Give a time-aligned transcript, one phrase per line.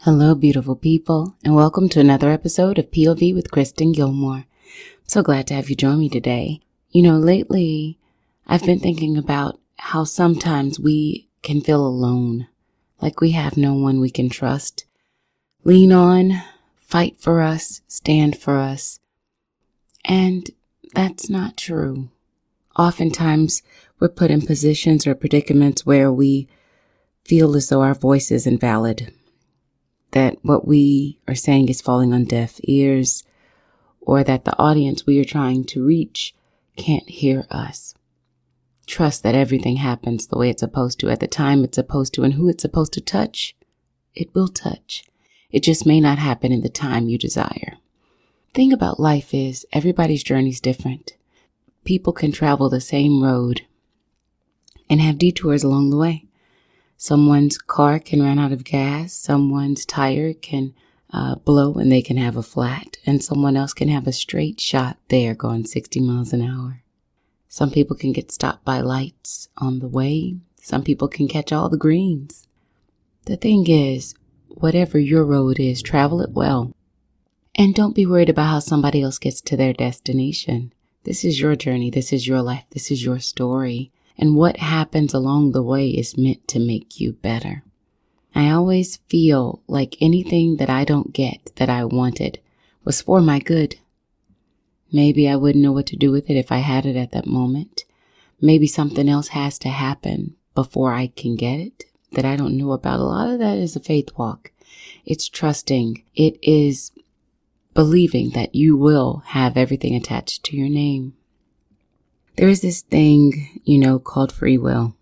[0.00, 4.46] Hello, beautiful people, and welcome to another episode of POV with Kristen Gilmore.
[5.06, 6.60] So glad to have you join me today.
[6.90, 7.98] You know, lately
[8.46, 12.48] I've been thinking about how sometimes we can feel alone,
[13.00, 14.84] like we have no one we can trust,
[15.62, 16.42] lean on,
[16.80, 19.00] fight for us, stand for us.
[20.04, 20.50] And
[20.94, 22.08] that's not true.
[22.76, 23.62] Oftentimes
[24.00, 26.48] we're put in positions or predicaments where we
[27.28, 29.12] feel as though our voice is invalid,
[30.12, 33.22] that what we are saying is falling on deaf ears,
[34.00, 36.34] or that the audience we are trying to reach
[36.76, 37.94] can't hear us.
[38.86, 42.22] Trust that everything happens the way it's supposed to at the time it's supposed to
[42.22, 43.54] and who it's supposed to touch.
[44.14, 45.04] It will touch.
[45.50, 47.76] It just may not happen in the time you desire.
[48.54, 51.12] Thing about life is everybody's journey is different.
[51.84, 53.66] People can travel the same road
[54.88, 56.24] and have detours along the way.
[57.00, 59.12] Someone's car can run out of gas.
[59.12, 60.74] Someone's tire can
[61.12, 62.96] uh, blow and they can have a flat.
[63.06, 66.82] And someone else can have a straight shot there going 60 miles an hour.
[67.48, 70.38] Some people can get stopped by lights on the way.
[70.60, 72.48] Some people can catch all the greens.
[73.26, 74.16] The thing is,
[74.48, 76.72] whatever your road is, travel it well.
[77.54, 80.72] And don't be worried about how somebody else gets to their destination.
[81.04, 81.90] This is your journey.
[81.90, 82.64] This is your life.
[82.72, 87.12] This is your story and what happens along the way is meant to make you
[87.12, 87.62] better.
[88.34, 92.40] I always feel like anything that I don't get that I wanted
[92.84, 93.76] was for my good.
[94.92, 97.26] Maybe I wouldn't know what to do with it if I had it at that
[97.26, 97.84] moment.
[98.40, 102.72] Maybe something else has to happen before I can get it that I don't know
[102.72, 103.00] about.
[103.00, 104.52] A lot of that is a faith walk.
[105.04, 106.02] It's trusting.
[106.14, 106.90] It is
[107.74, 111.14] believing that you will have everything attached to your name.
[112.38, 114.94] There is this thing, you know, called free will.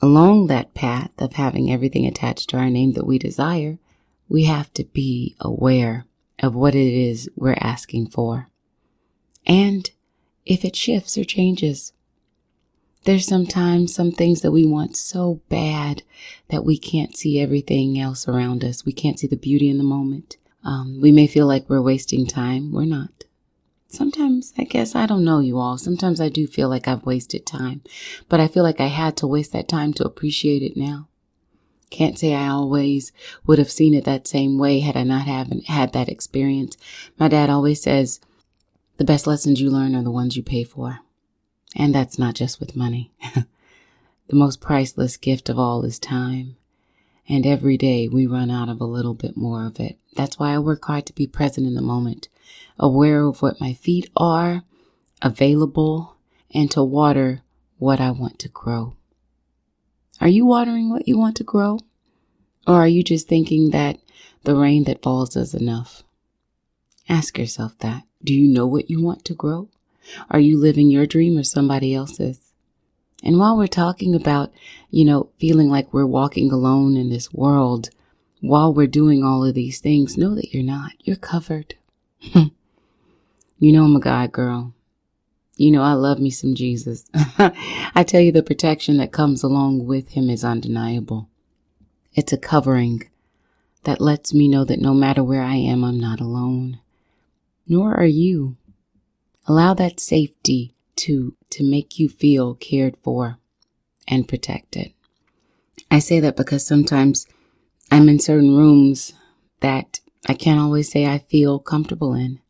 [0.00, 3.78] Along that path of having everything attached to our name that we desire,
[4.26, 6.06] we have to be aware
[6.38, 8.48] of what it is we're asking for.
[9.46, 9.90] And
[10.46, 11.92] if it shifts or changes,
[13.04, 16.04] there's sometimes some things that we want so bad
[16.48, 18.86] that we can't see everything else around us.
[18.86, 20.38] We can't see the beauty in the moment.
[20.64, 22.72] Um, we may feel like we're wasting time.
[22.72, 23.25] We're not.
[23.88, 25.78] Sometimes, I guess, I don't know you all.
[25.78, 27.82] Sometimes I do feel like I've wasted time,
[28.28, 31.08] but I feel like I had to waste that time to appreciate it now.
[31.90, 33.12] Can't say I always
[33.46, 36.76] would have seen it that same way had I not haven't had that experience.
[37.16, 38.20] My dad always says,
[38.96, 41.00] the best lessons you learn are the ones you pay for.
[41.76, 43.12] And that's not just with money.
[43.34, 46.56] the most priceless gift of all is time.
[47.28, 49.98] And every day we run out of a little bit more of it.
[50.14, 52.28] That's why I work hard to be present in the moment
[52.78, 54.62] aware of what my feet are,
[55.22, 56.16] available,
[56.52, 57.42] and to water
[57.78, 58.94] what I want to grow.
[60.20, 61.80] Are you watering what you want to grow?
[62.66, 63.98] Or are you just thinking that
[64.44, 66.02] the rain that falls is enough?
[67.08, 68.04] Ask yourself that.
[68.24, 69.68] Do you know what you want to grow?
[70.30, 72.52] Are you living your dream or somebody else's?
[73.22, 74.52] And while we're talking about,
[74.90, 77.90] you know, feeling like we're walking alone in this world,
[78.40, 80.92] while we're doing all of these things, know that you're not.
[81.00, 81.74] You're covered.
[83.58, 84.74] You know I'm a God girl.
[85.56, 87.08] You know I love me some Jesus.
[87.14, 91.30] I tell you the protection that comes along with him is undeniable.
[92.12, 93.08] It's a covering
[93.84, 96.80] that lets me know that no matter where I am, I'm not alone.
[97.66, 98.56] Nor are you.
[99.46, 103.38] Allow that safety to, to make you feel cared for
[104.06, 104.92] and protected.
[105.90, 107.26] I say that because sometimes
[107.90, 109.14] I'm in certain rooms
[109.60, 112.40] that I can't always say I feel comfortable in.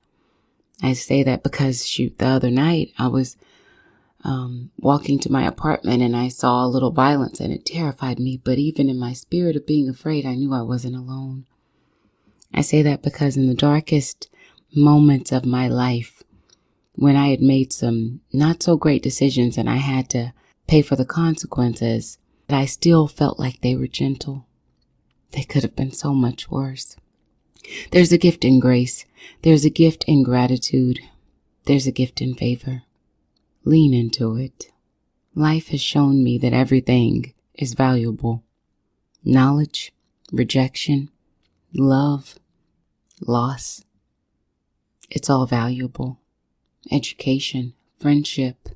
[0.83, 3.37] I say that because shoot, the other night I was
[4.25, 8.41] um, walking to my apartment and I saw a little violence and it terrified me.
[8.43, 11.47] But even in my spirit of being afraid, I knew I wasn't alone.
[12.53, 14.29] I say that because in the darkest
[14.75, 16.23] moments of my life,
[16.95, 20.33] when I had made some not so great decisions and I had to
[20.67, 22.19] pay for the consequences,
[22.49, 24.47] I still felt like they were gentle.
[25.33, 26.97] They could have been so much worse.
[27.91, 29.05] There's a gift in grace.
[29.43, 31.01] There's a gift in gratitude.
[31.65, 32.83] There's a gift in favor.
[33.65, 34.71] Lean into it.
[35.35, 38.43] Life has shown me that everything is valuable.
[39.25, 39.93] knowledge,
[40.33, 41.11] rejection,
[41.75, 42.39] love,
[43.21, 43.85] loss.
[45.11, 46.21] It's all valuable.
[46.91, 48.69] Education, friendship,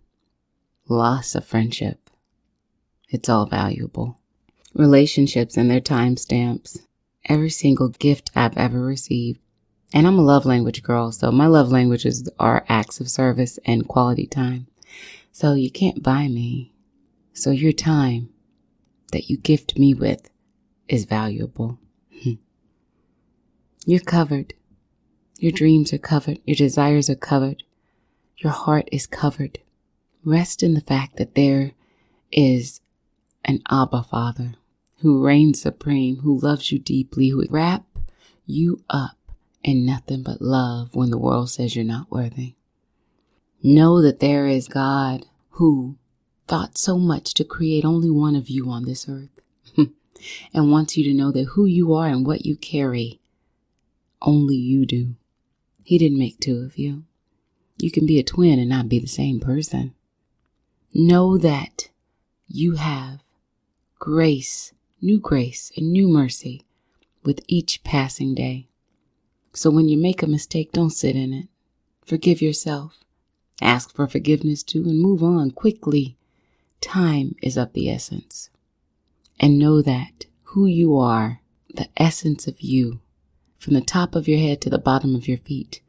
[0.89, 2.11] loss of friendship.
[3.09, 4.19] It's all valuable.
[4.75, 6.81] Relationships and their timestamps.
[7.27, 9.41] Every single gift I've ever received.
[9.93, 13.89] And I'm a love language girl, so my love languages are acts of service and
[13.89, 14.69] quality time.
[15.33, 16.73] So you can't buy me.
[17.33, 18.31] So your time
[19.13, 20.31] that you gift me with
[20.89, 21.79] is valuable.
[22.23, 22.35] Hmm.
[23.85, 24.55] You're covered.
[25.39, 26.39] Your dreams are covered.
[26.45, 27.63] Your desires are covered.
[28.37, 29.59] Your heart is covered.
[30.25, 31.73] Rest in the fact that there
[32.31, 32.81] is
[33.45, 34.55] an Abba Father
[35.01, 37.85] who reigns supreme, who loves you deeply, who wrap
[38.47, 39.17] you up
[39.63, 42.55] in nothing but love when the world says you're not worthy.
[43.63, 45.97] Know that there is God who
[46.49, 49.41] thought so much to create only one of you on this earth
[49.77, 53.21] and wants you to know that who you are and what you carry,
[54.23, 55.15] only you do.
[55.85, 57.05] He didn't make two of you.
[57.79, 59.95] You can be a twin and not be the same person.
[60.93, 61.89] Know that
[62.49, 63.21] you have
[63.99, 66.63] grace, new grace, and new mercy
[67.23, 68.69] with each passing day.
[69.53, 71.49] So when you make a mistake, don't sit in it.
[72.05, 72.99] Forgive yourself.
[73.61, 76.17] Ask for forgiveness too and move on quickly
[76.81, 78.51] Time is of the essence.
[79.39, 81.41] And know that who you are,
[81.73, 83.01] the essence of you,
[83.59, 85.83] from the top of your head to the bottom of your feet,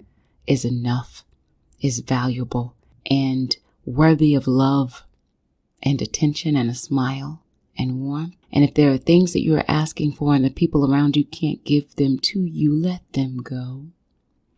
[0.45, 1.23] is enough,
[1.79, 2.75] is valuable,
[3.09, 3.55] and
[3.85, 5.03] worthy of love
[5.81, 7.41] and attention and a smile
[7.81, 8.35] and warmth.
[8.51, 11.25] And if there are things that you are asking for and the people around you
[11.25, 13.87] can't give them to you, let them go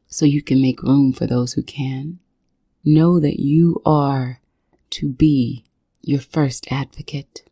[0.07, 2.19] so you can make room for those who can.
[2.85, 4.41] Know that you are
[4.91, 5.63] to be
[6.01, 7.43] your first advocate.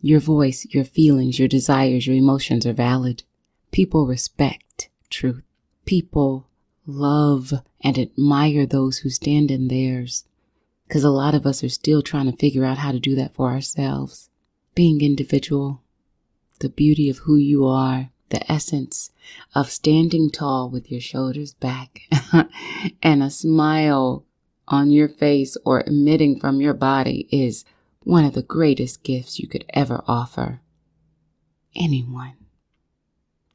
[0.00, 3.22] Your voice, your feelings, your desires, your emotions are valid.
[3.70, 5.42] People respect truth.
[5.86, 6.48] People
[6.86, 10.24] love and admire those who stand in theirs.
[10.86, 13.34] Because a lot of us are still trying to figure out how to do that
[13.34, 14.28] for ourselves.
[14.74, 15.82] Being individual,
[16.58, 19.10] the beauty of who you are, the essence
[19.54, 22.02] of standing tall with your shoulders back
[23.02, 24.24] and a smile
[24.66, 27.64] on your face or emitting from your body is
[28.02, 30.60] one of the greatest gifts you could ever offer
[31.76, 32.36] anyone.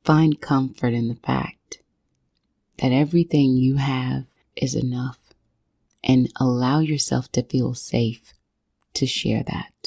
[0.04, 1.82] Find comfort in the fact
[2.78, 4.26] that everything you have
[4.56, 5.20] is enough
[6.04, 8.34] and allow yourself to feel safe
[8.94, 9.79] to share that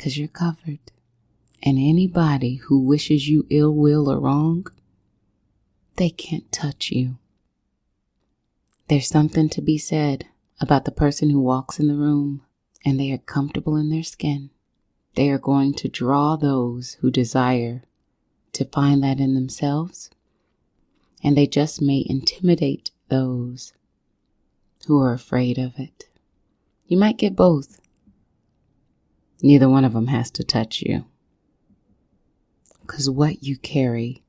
[0.00, 0.78] because you're covered.
[1.62, 4.66] And anybody who wishes you ill will or wrong,
[5.96, 7.18] they can't touch you.
[8.88, 10.26] There's something to be said
[10.58, 12.40] about the person who walks in the room
[12.82, 14.48] and they are comfortable in their skin.
[15.16, 17.84] They are going to draw those who desire
[18.54, 20.08] to find that in themselves,
[21.22, 23.74] and they just may intimidate those
[24.86, 26.06] who are afraid of it.
[26.86, 27.80] You might get both.
[29.42, 31.06] Neither one of them has to touch you.
[32.82, 34.22] Because what you carry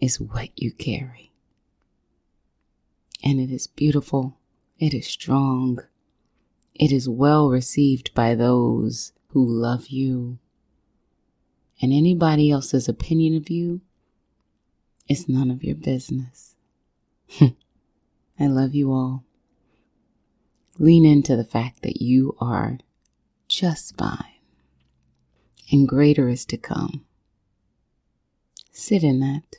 [0.00, 1.28] is what you carry
[3.22, 4.38] and it is beautiful,
[4.78, 5.80] it is strong,
[6.74, 10.38] it is well received by those who love you.
[11.80, 13.80] And anybody else's opinion of you
[15.08, 16.56] is none of your business.
[17.40, 19.24] I love you all.
[20.78, 22.78] Lean into the fact that you are
[23.48, 24.38] just fine
[25.70, 27.04] and greater is to come.
[28.72, 29.56] Sit in that.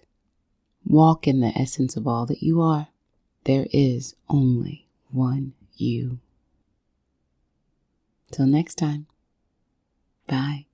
[0.86, 2.88] Walk in the essence of all that you are.
[3.44, 6.20] There is only one you.
[8.32, 9.08] Till next time,
[10.28, 10.66] bye.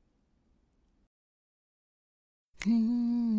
[2.62, 3.36] Mm-hmm.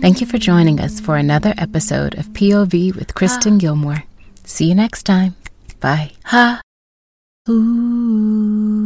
[0.00, 3.58] Thank you for joining us for another episode of POV with Kristen ah.
[3.58, 4.04] Gilmore.
[4.44, 5.36] See you next time.
[5.78, 6.12] Bye.
[6.24, 6.62] Ha.
[7.50, 8.79] Ooh.